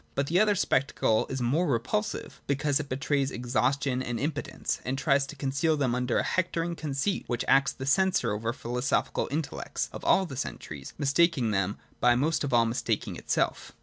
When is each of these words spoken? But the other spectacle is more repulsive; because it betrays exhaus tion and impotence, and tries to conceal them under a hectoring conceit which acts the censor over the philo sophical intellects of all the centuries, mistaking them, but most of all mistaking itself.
But 0.15 0.25
the 0.25 0.39
other 0.39 0.55
spectacle 0.55 1.27
is 1.29 1.43
more 1.43 1.67
repulsive; 1.67 2.41
because 2.47 2.79
it 2.79 2.89
betrays 2.89 3.29
exhaus 3.29 3.79
tion 3.83 4.01
and 4.01 4.19
impotence, 4.19 4.81
and 4.83 4.97
tries 4.97 5.27
to 5.27 5.35
conceal 5.35 5.77
them 5.77 5.93
under 5.93 6.17
a 6.17 6.23
hectoring 6.23 6.75
conceit 6.75 7.25
which 7.27 7.45
acts 7.47 7.71
the 7.71 7.85
censor 7.85 8.31
over 8.31 8.51
the 8.51 8.57
philo 8.57 8.81
sophical 8.81 9.27
intellects 9.31 9.91
of 9.93 10.03
all 10.03 10.25
the 10.25 10.35
centuries, 10.37 10.95
mistaking 10.97 11.51
them, 11.51 11.77
but 11.99 12.15
most 12.15 12.43
of 12.43 12.51
all 12.51 12.65
mistaking 12.65 13.15
itself. 13.15 13.73